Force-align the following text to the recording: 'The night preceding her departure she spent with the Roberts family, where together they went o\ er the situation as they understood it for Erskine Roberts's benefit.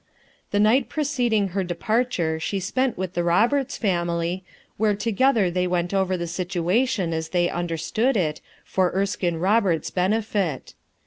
'The 0.49 0.59
night 0.59 0.89
preceding 0.89 1.49
her 1.49 1.63
departure 1.63 2.39
she 2.39 2.59
spent 2.59 2.97
with 2.97 3.13
the 3.13 3.23
Roberts 3.23 3.77
family, 3.77 4.43
where 4.77 4.95
together 4.95 5.51
they 5.51 5.67
went 5.67 5.93
o\ 5.93 6.07
er 6.09 6.17
the 6.17 6.25
situation 6.25 7.13
as 7.13 7.29
they 7.29 7.49
understood 7.51 8.17
it 8.17 8.41
for 8.65 8.91
Erskine 8.95 9.37
Roberts's 9.37 9.91
benefit. 9.91 10.73